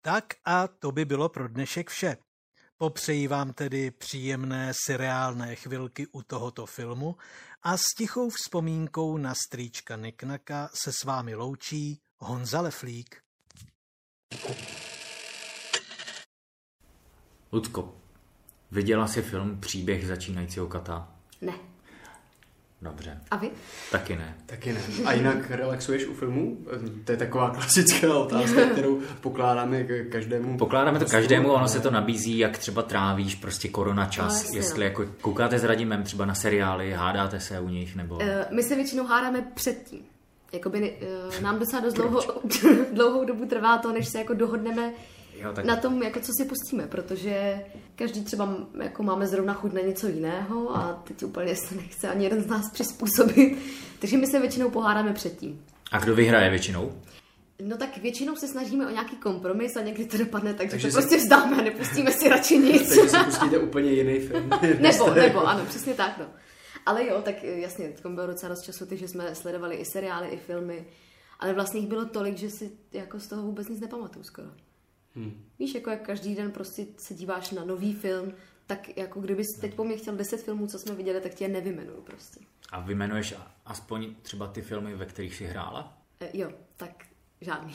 [0.00, 2.16] Tak a to by bylo pro dnešek vše.
[2.76, 7.16] Popřeji vám tedy příjemné seriálné chvilky u tohoto filmu
[7.62, 13.24] a s tichou vzpomínkou na strýčka Niknaka se s vámi loučí Honza Leflík.
[17.54, 17.94] Ludko,
[18.70, 21.08] viděla jsi film Příběh začínajícího kata?
[21.40, 21.52] Ne.
[22.82, 23.20] Dobře.
[23.30, 23.50] A vy?
[23.92, 24.34] Taky ne.
[24.46, 24.80] Taky ne.
[25.04, 26.58] A jinak relaxuješ u filmů?
[27.04, 30.58] To je taková klasická otázka, kterou pokládáme k každému.
[30.58, 34.58] Pokládáme to každému, ono se to nabízí, jak třeba trávíš prostě korona No, čas, jasně,
[34.58, 34.84] jestli no.
[34.84, 38.18] jako koukáte s Radimem třeba na seriály, hádáte se u nich, nebo...
[38.22, 40.02] Eh, My se většinou hádáme předtím.
[40.52, 40.98] Jakoby
[41.36, 42.20] uh, nám docela dost dlouho,
[42.92, 44.92] dlouhou dobu trvá to, než se jako dohodneme
[45.36, 47.64] Jo, tak na tom, jako co si pustíme, protože
[47.96, 52.24] každý třeba jako máme zrovna chuť na něco jiného a teď úplně se nechce ani
[52.24, 53.58] jeden z nás přizpůsobit.
[53.98, 55.64] Takže my se většinou pohádáme předtím.
[55.92, 56.92] A kdo vyhraje většinou?
[57.62, 60.86] No tak většinou se snažíme o nějaký kompromis a někdy to dopadne tak, že Takže
[60.86, 62.88] to si- prostě vzdáme a nepustíme si radši nic.
[62.88, 64.50] Takže si pustíte úplně jiný film.
[64.80, 66.26] nebo, nebo, ano, přesně tak, no.
[66.86, 70.36] Ale jo, tak jasně, teď bylo docela dost času, takže jsme sledovali i seriály, i
[70.36, 70.84] filmy,
[71.40, 74.48] ale vlastně jich bylo tolik, že si jako z toho vůbec nic nepamatuju skoro.
[75.14, 75.44] Hmm.
[75.58, 78.32] Víš, jako jak každý den prostě se díváš na nový film,
[78.66, 81.48] tak jako kdybys teď po mně chtěl 10 filmů, co jsme viděli, tak tě je
[81.48, 82.40] nevymenuju prostě.
[82.70, 85.98] A vyjmenuješ a- aspoň třeba ty filmy, ve kterých jsi hrála?
[86.20, 87.04] E, jo, tak
[87.40, 87.74] žádný.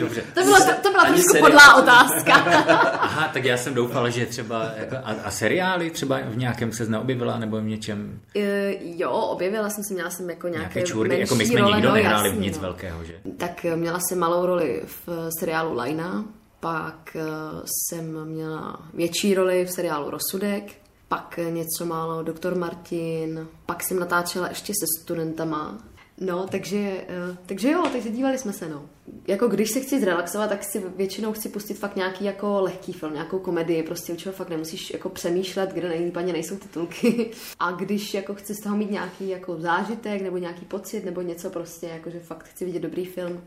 [0.00, 0.22] Dobře.
[0.34, 1.50] To, bylo, to, to byla Ani trošku seriál.
[1.50, 2.34] podlá otázka.
[3.00, 6.86] Aha, tak já jsem doufal, že třeba jako, a, a seriály třeba v nějakém se
[6.86, 11.20] neobjevila nebo v něčem E, jo, objevila jsem si, měla jsem jako nějaké, nějaké čůrky,
[11.20, 12.62] jako my jsme role, nikdo no, nehráli jasně, v nic no.
[12.62, 13.14] velkého, že?
[13.36, 16.24] Tak eh, měla jsem malou roli v seriálu Lajna,
[16.60, 17.22] pak eh,
[17.64, 20.72] jsem měla větší roli v seriálu Rozsudek,
[21.08, 25.78] pak eh, něco málo Doktor Martin, pak jsem natáčela ještě se studentama.
[26.22, 28.88] No, takže, eh, takže jo, takže dívali jsme se, no.
[29.28, 33.12] Jako když se chci zrelaxovat, tak si většinou chci pustit fakt nějaký jako lehký film,
[33.12, 37.30] nějakou komedii, prostě u čeho fakt nemusíš jako přemýšlet, kde nejlípaně nejsou titulky.
[37.58, 41.50] A když jako chci z toho mít nějaký jako zážitek nebo nějaký pocit nebo něco
[41.50, 43.44] prostě, jako že fakt chci vidět dobrý film,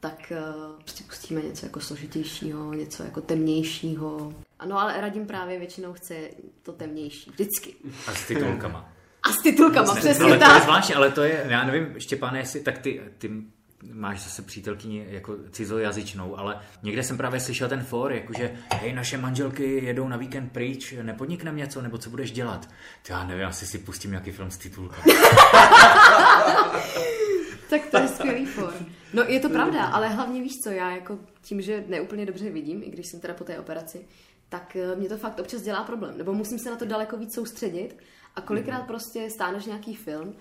[0.00, 4.34] tak uh, prostě pustíme něco jako složitějšího, něco jako temnějšího.
[4.58, 6.14] Ano, ale Radim právě většinou chce
[6.62, 7.74] to temnější, vždycky.
[8.06, 8.97] A s titulkama.
[9.28, 10.62] A s titulkama, přesně ale to je tak.
[10.62, 13.30] zvláštní, ale to je, já nevím, Štěpáne, jestli, tak ty, ty
[13.92, 19.18] máš zase přítelkyni jako cizojazyčnou, ale někde jsem právě slyšel ten for, jakože hej, naše
[19.18, 22.68] manželky jedou na víkend pryč, nepodnikneme něco, nebo co budeš dělat?
[23.02, 25.02] Ty já nevím, asi si pustím nějaký film s titulkama.
[27.70, 28.74] Tak to je skvělý for.
[29.12, 32.82] No je to pravda, ale hlavně víš co, já jako tím, že neúplně dobře vidím,
[32.82, 34.06] i když jsem teda po té operaci,
[34.48, 36.18] tak eh, mě to fakt občas dělá problém.
[36.18, 37.96] Nebo musím se na to daleko víc soustředit
[38.38, 40.32] a kolikrát prostě stáneš nějaký film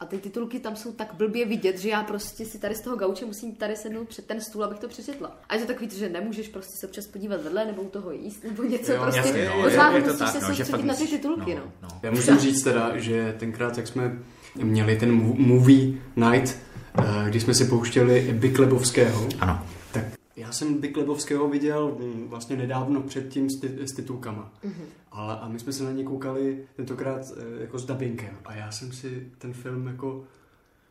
[0.00, 2.96] A ty titulky tam jsou tak blbě vidět, že já prostě si tady z toho
[2.96, 5.38] gauče musím tady sednout před ten stůl, abych to přečetla.
[5.48, 8.44] A je to takový, že nemůžeš prostě se občas podívat vedle nebo u toho jíst
[8.44, 9.18] nebo něco Jo, prostě.
[9.20, 11.06] jasně, no, Pořád je- je to musíš tak, se no, že soustředit fakt na ty
[11.06, 11.62] titulky, no.
[11.82, 11.88] no.
[12.02, 14.18] Já musím říct teda, že tenkrát, jak jsme
[14.62, 16.58] měli ten mo- movie night,
[16.98, 19.66] eh, kdy jsme si pouštěli Biklebovského, Ano.
[20.36, 24.52] Já jsem Biklebovského viděl mm, vlastně nedávno předtím s, ty, s titulkama.
[24.62, 24.84] Mhm.
[25.12, 28.38] Ale, a my jsme se na ně koukali tentokrát eh, jako s dubbingem.
[28.44, 30.24] A já jsem si ten film jako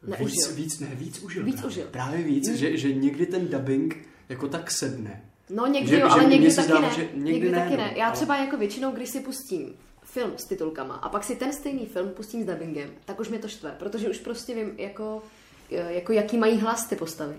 [0.03, 0.53] víc, Neužil.
[0.55, 1.43] víc, ne, víc užil.
[1.43, 1.67] Víc právě.
[1.71, 1.87] užil.
[1.91, 2.55] Právě víc, Mm.
[2.55, 5.21] že, že někdy ten dubbing jako tak sedne.
[5.49, 6.93] No někdy Že- jo, že ale někdy taky zdálo, ne.
[6.95, 7.93] že Někdy, někdy ne, taky ne.
[7.97, 11.53] Já ale- třeba jako většinou, když si pustím film s titulkama a pak si ten
[11.53, 15.21] stejný film pustím s dubbingem, tak už mě to štve, protože už prostě vím, jako,
[15.69, 17.35] jako jaký mají hlas ty postavy.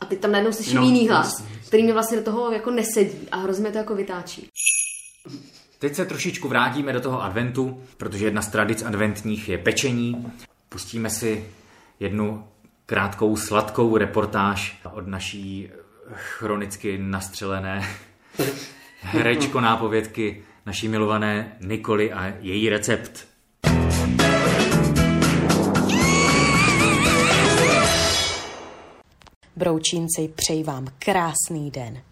[0.00, 1.68] A teď tam najednou slyším No, jiný hlas, jasně, jasně.
[1.68, 4.48] který mi vlastně do toho jako nesedí a hrozně to jako vytáčí.
[5.78, 10.32] Teď se trošičku vrátíme do toho adventu, protože jedna z tradic adventních je pečení.
[10.68, 11.44] Pustíme si
[12.00, 12.48] jednu
[12.86, 15.70] krátkou sladkou reportáž od naší
[16.14, 17.88] chronicky nastřelené
[19.00, 23.28] herečko nápovědky naší milované Nikoli a její recept.
[29.58, 32.02] Broučínci, přeji vám krásný den.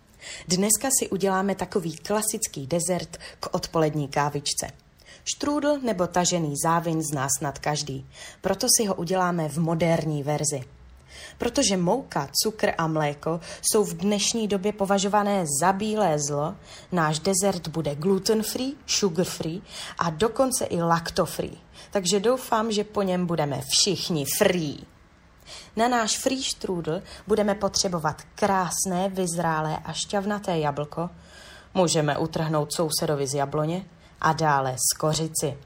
[0.48, 4.70] Dneska si uděláme takový klasický dezert k odpolední kávičce.
[5.24, 8.07] Štrůdl nebo tažený závin zná snad každý,
[8.40, 10.61] proto si ho uděláme v moderní verzi.
[11.38, 16.54] Protože mouka, cukr a mléko jsou v dnešní době považované za bílé zlo,
[16.92, 19.62] náš dezert bude gluten-free, sugar-free
[19.98, 21.59] a dokonce i lacto-free.
[21.90, 24.93] Takže doufám, že po něm budeme všichni free.
[25.76, 31.10] Na náš free strudel budeme potřebovat krásné, vyzrálé a šťavnaté jablko,
[31.74, 33.84] můžeme utrhnout sousedovi z jabloně
[34.20, 35.58] a dále z kořici.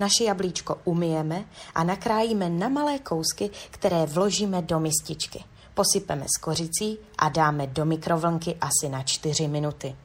[0.00, 5.44] Naše jablíčko umyjeme a nakrájíme na malé kousky, které vložíme do mističky.
[5.74, 9.96] Posypeme s kořicí a dáme do mikrovlnky asi na 4 minuty.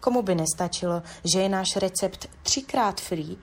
[0.00, 3.36] Komu by nestačilo, že je náš recept třikrát free,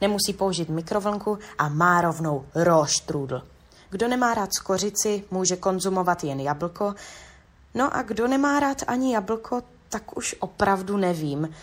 [0.00, 3.42] nemusí použít mikrovlnku a má rovnou raw strudel.
[3.94, 6.94] Kdo nemá rád skořici, může konzumovat jen jablko.
[7.74, 11.54] No a kdo nemá rád ani jablko, tak už opravdu nevím.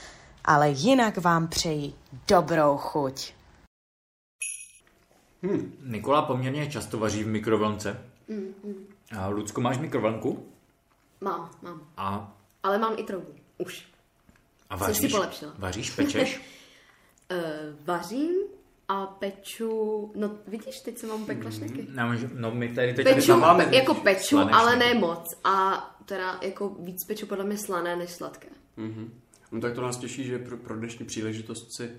[0.46, 1.94] Ale jinak vám přeji
[2.28, 3.34] dobrou chuť.
[5.44, 5.74] Hmm.
[5.86, 8.02] Nikola poměrně často vaří v mikrovlnce.
[8.28, 8.88] Mm, mm.
[9.18, 10.46] A Lucko, máš mikrovlnku?
[11.22, 11.82] Mám, mám.
[11.98, 13.28] A, Ale mám i troubu.
[13.58, 13.86] Už.
[14.70, 15.12] a Jsem si vaříš?
[15.12, 15.54] polepšila.
[15.58, 16.42] Vaříš, pečeš?
[17.32, 17.38] Uh,
[17.86, 18.36] vařím
[18.92, 21.88] a peču, no vidíš, teď jsem vám pekla šneky.
[21.96, 22.04] No,
[22.36, 24.94] no my tady teď Peču, tam máme pe- jako peču, slané ale šneky.
[24.94, 25.26] ne moc.
[25.44, 28.48] A teda jako víc peču podle mě slané než sladké.
[28.78, 29.14] Mhm.
[29.52, 31.92] No tak to nás těší, že pro, pro dnešní příležitost si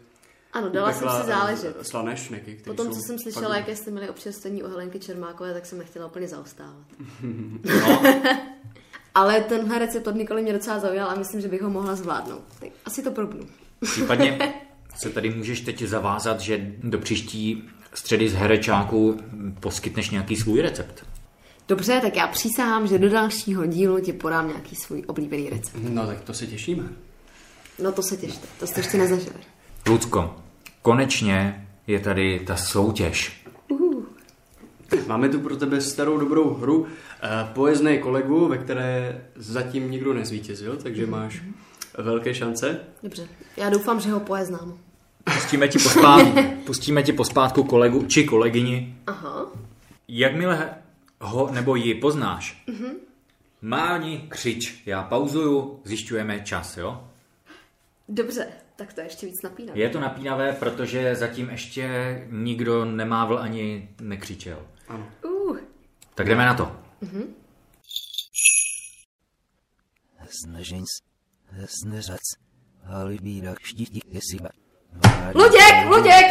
[0.52, 1.76] Ano, dala jsem si záležet.
[1.80, 5.00] eh, Slané šneky, které Potom, jsou co jsem slyšela, jaké jste měli občerstvení u Helenky
[5.00, 6.86] Čermákové, tak jsem nechtěla úplně zaostávat.
[7.80, 8.02] No.
[9.14, 12.42] Ale tenhle recept od Nikoly mě docela zaujal a myslím, že bych ho mohla zvládnout.
[12.60, 13.46] Tak asi to probnu.
[13.80, 14.38] Případně
[14.96, 19.16] se tady můžeš teď zavázat, že do příští středy z herečáku
[19.60, 21.06] poskytneš nějaký svůj recept.
[21.68, 25.76] Dobře, tak já přísahám, že do dalšího dílu ti podám nějaký svůj oblíbený recept.
[25.88, 26.88] No tak to se těšíme.
[27.82, 29.36] No to se těšte, to jste ještě nezažili.
[29.88, 30.36] Lucko,
[30.82, 33.46] konečně je tady ta soutěž.
[33.68, 34.04] Uh.
[35.06, 36.86] Máme tu pro tebe starou dobrou hru
[37.22, 41.42] eh, Pojezdné kolegu, ve které zatím nikdo nezvítězil, takže máš
[41.98, 42.80] velké šance.
[43.02, 44.78] Dobře, já doufám, že ho pojeznám.
[45.24, 46.26] Pustíme ti, pospát,
[46.66, 48.96] pustíme ti pospátku kolegu či kolegyni.
[49.06, 49.46] Aha.
[50.08, 50.74] Jakmile
[51.20, 52.90] ho nebo ji poznáš, Mhm.
[53.62, 57.08] máni, křič, já pauzuju, zjišťujeme čas, jo?
[58.08, 59.78] Dobře, tak to je ještě víc napínavé.
[59.80, 61.88] Je to napínavé, protože zatím ještě
[62.30, 64.58] nikdo nemávl ani nekřičel.
[64.88, 65.06] Ano.
[65.24, 65.58] Uh.
[66.14, 66.76] Tak jdeme na to.
[67.00, 67.34] Mhm.
[70.30, 70.84] Snažím
[71.60, 72.20] se, sneřac,
[72.84, 74.48] halibírak štítí jesiba.
[75.34, 76.26] Luděk, Luděk!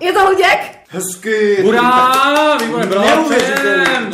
[0.00, 0.78] Je to Luděk?
[0.88, 1.62] Hezky!
[1.62, 2.56] Hurá!
[2.56, 3.06] Výborně, bravo!
[3.06, 4.12] Neuvěřitelný.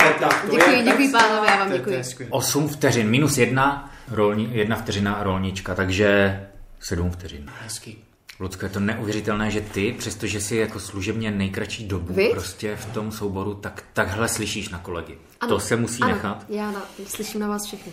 [0.50, 2.02] Děkuji, děkuji pánové, já vám děkuji.
[2.30, 6.40] 8 vteřin, minus jedna, rolni, jedna vteřina rolnička, takže
[6.80, 7.50] 7 vteřin.
[7.62, 7.96] Hezky.
[8.40, 12.32] Lucko, je to neuvěřitelné, že ty, přestože jsi jako služebně nejkratší dobu Viď?
[12.32, 15.18] prostě v tom souboru, tak takhle slyšíš na kolegy.
[15.40, 16.44] Ano, to se musí ano, nechat.
[16.48, 17.92] Já na, slyším na vás všechny.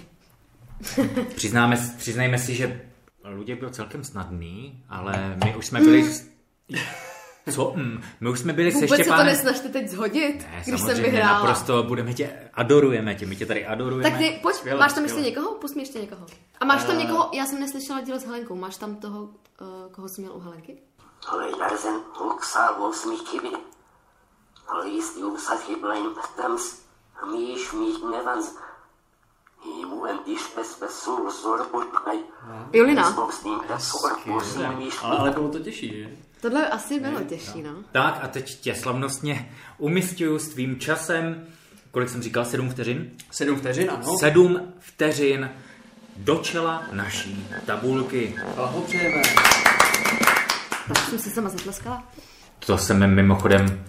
[1.36, 2.82] Přiznáme, přiznejme si, že
[3.24, 6.04] Luděk byl celkem snadný, ale my už jsme byli...
[6.04, 6.30] s-
[7.54, 7.74] Co?
[7.76, 9.26] Mm, My už jsme byli se Vůbec se to Štěpánem...
[9.26, 11.40] nesnažte teď zhodit, Ne, když jsem vyhrála.
[11.40, 14.10] Naprosto budeme tě, adorujeme tě, my tě tady adorujeme.
[14.10, 15.52] Tak ty, pojď, Skvěle, máš tam ještě někoho?
[15.52, 16.26] Pust mi ještě někoho.
[16.60, 17.00] A máš tam Eh.
[17.00, 19.32] někoho, já jsem neslyšela díl s Helenkou, máš tam toho, uh,
[19.92, 20.78] koho jsi měl u Helenky?
[21.28, 23.50] Ale Jarzen Luksa Wolfsmich chyby.
[24.84, 26.82] Least you such a blind thumbs,
[27.32, 28.46] mish mish nevans.
[28.56, 28.69] He
[32.74, 33.16] Julina.
[35.02, 36.10] Ale, ale bylo to těžší, že?
[36.42, 37.72] Tohle asi bylo těžší, no.
[37.92, 41.48] Tak a teď tě slavnostně umistuju s tvým časem.
[41.92, 42.46] Kolik jsem říkal?
[42.46, 43.12] Sedm vteřin?
[43.32, 44.18] Sedm vteřin, ano.
[44.18, 45.50] Sedm vteřin
[46.18, 48.36] do čela naší tabulky.
[48.56, 49.22] Blahopřejeme.
[50.88, 52.04] Tak jsem si sama zatleskala.
[52.66, 53.86] To jsem mimochodem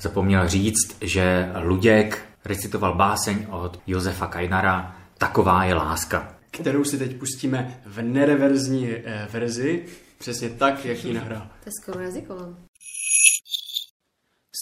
[0.00, 6.38] zapomněl říct, že Luděk recitoval báseň od Josefa Kajnara Taková je láska.
[6.50, 9.86] Kterou si teď pustíme v nereverzní eh, verzi,
[10.18, 11.50] přesně tak, jak ji nahrál.
[11.60, 12.54] To je skoro jazyková.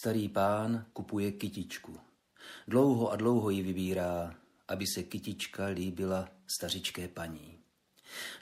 [0.02, 1.96] Starý pán kupuje kytičku.
[2.68, 4.34] Dlouho a dlouho ji vybírá,
[4.68, 7.58] aby se kytička líbila stařičké paní.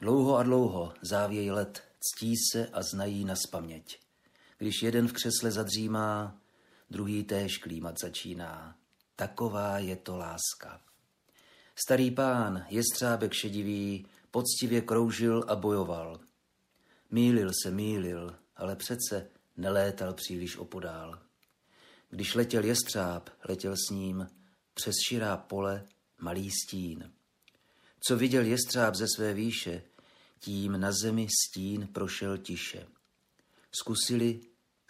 [0.01, 3.99] Dlouho a dlouho závěj let, ctí se a znají na spaměť.
[4.59, 6.39] Když jeden v křesle zadřímá,
[6.91, 8.77] druhý též klímat začíná.
[9.17, 10.81] Taková je to láska.
[11.81, 16.21] Starý pán, jestřábek šedivý, poctivě kroužil a bojoval.
[17.11, 21.19] Mýlil se, mýlil, ale přece nelétal příliš opodál.
[22.11, 24.27] Když letěl jestřáb, letěl s ním
[24.75, 25.87] přes širá pole
[26.19, 27.13] malý stín.
[28.01, 29.83] Co viděl jestřáb ze své výše,
[30.41, 32.87] tím na zemi stín prošel tiše.
[33.73, 34.41] Zkusili,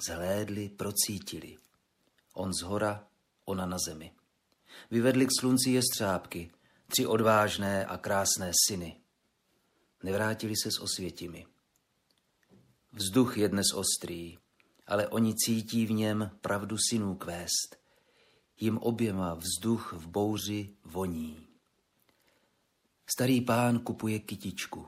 [0.06, 1.56] zhlédli, procítili.
[2.34, 3.06] On z hora,
[3.44, 4.12] ona na zemi.
[4.90, 6.50] Vyvedli k slunci jestřábky,
[6.90, 9.00] tři odvážné a krásné syny.
[10.02, 11.46] Nevrátili se s osvětimi.
[12.92, 14.38] Vzduch je dnes ostrý,
[14.86, 17.76] ale oni cítí v něm pravdu synů kvést.
[18.60, 21.48] Jim oběma vzduch v bouři voní.
[23.06, 24.86] Starý pán kupuje kytičku.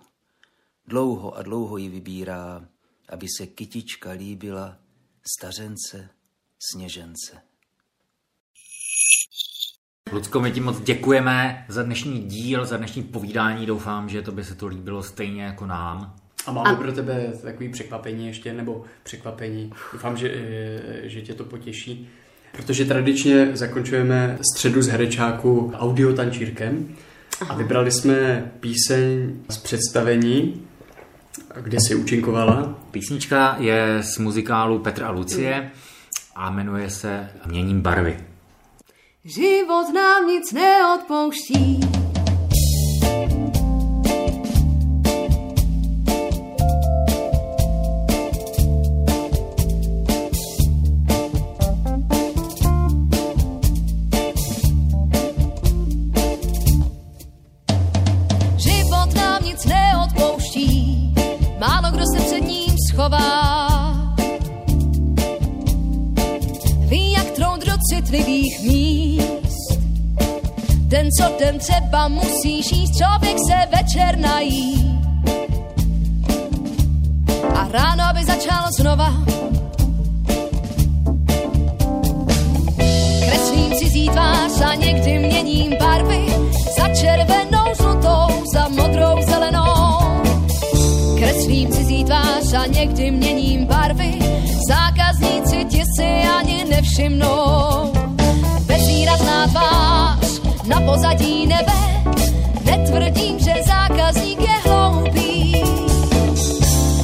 [0.87, 2.69] Dlouho a dlouho ji vybírá,
[3.09, 4.79] aby se kytička líbila
[5.39, 6.11] stařence,
[6.73, 7.50] sněžence.
[10.13, 13.67] Lucko, my ti moc děkujeme za dnešní díl, za dnešní povídání.
[13.67, 16.15] Doufám, že to by se to líbilo stejně jako nám.
[16.47, 16.75] A máme a...
[16.75, 19.73] pro tebe takový překvapení ještě, nebo překvapení.
[19.93, 22.09] Doufám, že, eh, že tě to potěší.
[22.53, 26.95] Protože tradičně zakončujeme středu z herečáku audiotančírkem
[27.49, 30.63] a vybrali jsme píseň z představení,
[31.61, 32.79] kde si účinkovala.
[32.91, 35.71] Písnička je z muzikálu Petra a Lucie
[36.35, 38.30] a jmenuje se Měním barvy.
[39.25, 41.90] Život nám nic neodpouští.
[92.81, 94.19] Někdy měním barvy,
[94.69, 96.07] zákazníci ti si
[96.39, 97.93] ani nevšimnou.
[98.67, 101.73] Bezvýrazná tvář na pozadí nebe,
[102.65, 105.63] netvrdím, že zákazník je hloupý.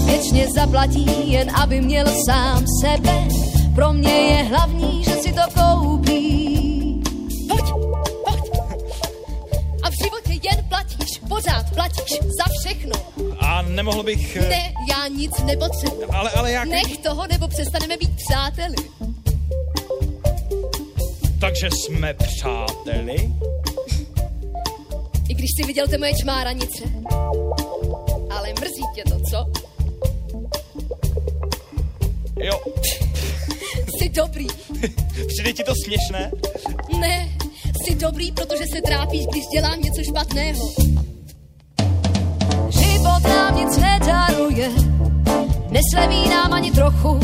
[0.05, 3.29] Věčně zaplatí, jen aby měl sám sebe,
[3.75, 6.56] pro mě je hlavní, že si to koupí.
[11.37, 12.93] Pořád platíš za všechno.
[13.39, 14.37] A nemohl bych...
[14.37, 16.05] eh, Ne, já nic nepotřebuji.
[16.13, 16.69] Ale, ale jak...
[16.69, 18.77] Nech toho, nebo přestaneme být přáteli.
[21.41, 23.33] Takže jsme přáteli?
[25.29, 26.83] I když jsi viděl ty moje čmáranice.
[28.31, 29.47] Ale mrzí tě to, co?
[32.41, 32.61] Jo.
[33.99, 34.47] Jsi dobrý.
[35.29, 36.31] Přijde ti to směšné?
[37.01, 37.29] Ne,
[37.85, 40.73] jsi dobrý, protože se trápíš, když dělám něco špatného.
[43.07, 44.69] Život nám nic nedaruje,
[45.71, 47.21] nesleví nám ani trochu.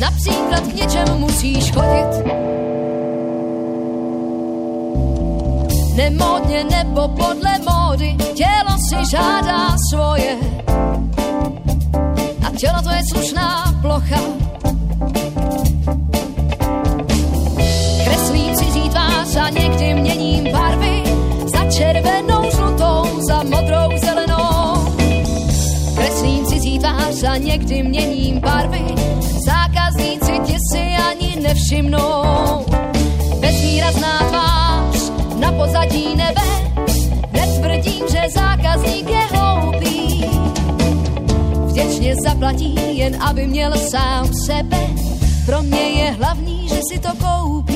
[0.00, 2.24] Například k něčemu musíš chodit.
[5.96, 10.36] Nemodně nebo podle módy, tělo si žádá svoje.
[12.46, 14.47] A tělo to je slušná plocha.
[27.58, 28.84] Někdy měním barvy.
[29.46, 30.80] Zákazníci ti si
[31.10, 32.66] ani nevšimnou.
[33.40, 36.42] Bezvýrazná tvář na pozadí nebe,
[37.32, 40.24] netvrdím, že zákazník je hloupý.
[41.66, 44.86] Vděčně zaplatí, jen aby měl sám sebe.
[45.46, 47.67] Pro mě je hlavní, že si to koupí.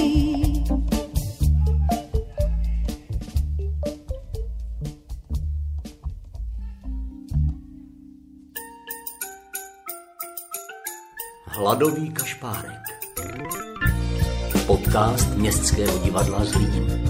[11.73, 12.83] Hladový kašpárek.
[14.67, 17.02] Podcast Městského divadla Zlín.